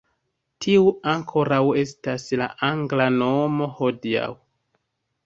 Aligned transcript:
Tiu 0.65 0.85
ankoraŭ 1.11 1.59
estas 1.81 2.25
la 2.43 2.47
angla 2.71 3.07
nomo 3.19 3.69
hodiaŭ. 3.81 4.27